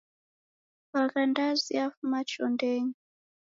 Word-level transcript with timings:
Bagha 0.91 1.21
ndazi 1.31 1.71
yafuma 1.79 2.17
chondenyi. 2.29 2.93